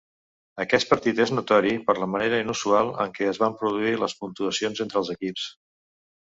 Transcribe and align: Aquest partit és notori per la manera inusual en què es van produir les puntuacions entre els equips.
Aquest 0.63 0.87
partit 0.93 1.19
és 1.25 1.33
notori 1.39 1.73
per 1.89 1.95
la 2.03 2.07
manera 2.13 2.39
inusual 2.45 2.89
en 3.05 3.13
què 3.19 3.29
es 3.33 3.41
van 3.45 3.59
produir 3.61 3.93
les 4.05 4.17
puntuacions 4.23 4.83
entre 4.87 5.01
els 5.05 5.13
equips. 5.17 5.47